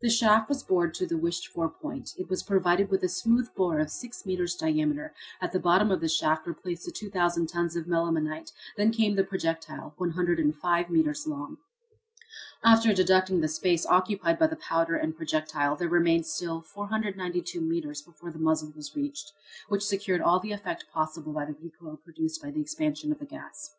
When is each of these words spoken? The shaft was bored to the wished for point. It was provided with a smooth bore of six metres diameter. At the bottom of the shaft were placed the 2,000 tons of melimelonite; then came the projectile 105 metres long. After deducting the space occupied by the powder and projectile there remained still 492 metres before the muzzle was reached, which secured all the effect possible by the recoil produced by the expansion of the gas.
The 0.00 0.10
shaft 0.10 0.48
was 0.48 0.64
bored 0.64 0.92
to 0.94 1.06
the 1.06 1.16
wished 1.16 1.46
for 1.46 1.68
point. 1.68 2.14
It 2.18 2.28
was 2.28 2.42
provided 2.42 2.90
with 2.90 3.04
a 3.04 3.08
smooth 3.08 3.48
bore 3.54 3.78
of 3.78 3.92
six 3.92 4.26
metres 4.26 4.56
diameter. 4.56 5.14
At 5.40 5.52
the 5.52 5.60
bottom 5.60 5.92
of 5.92 6.00
the 6.00 6.08
shaft 6.08 6.46
were 6.48 6.52
placed 6.52 6.84
the 6.84 6.90
2,000 6.90 7.46
tons 7.48 7.76
of 7.76 7.86
melimelonite; 7.86 8.50
then 8.76 8.90
came 8.90 9.14
the 9.14 9.22
projectile 9.22 9.94
105 9.98 10.90
metres 10.90 11.28
long. 11.28 11.58
After 12.64 12.92
deducting 12.92 13.40
the 13.40 13.46
space 13.46 13.86
occupied 13.86 14.36
by 14.36 14.48
the 14.48 14.56
powder 14.68 14.96
and 14.96 15.14
projectile 15.16 15.76
there 15.76 15.88
remained 15.88 16.26
still 16.26 16.60
492 16.60 17.60
metres 17.60 18.02
before 18.02 18.32
the 18.32 18.40
muzzle 18.40 18.72
was 18.74 18.96
reached, 18.96 19.32
which 19.68 19.86
secured 19.86 20.20
all 20.22 20.40
the 20.40 20.50
effect 20.50 20.86
possible 20.92 21.32
by 21.32 21.44
the 21.44 21.54
recoil 21.62 21.98
produced 22.02 22.42
by 22.42 22.50
the 22.50 22.60
expansion 22.60 23.12
of 23.12 23.20
the 23.20 23.26
gas. 23.26 23.76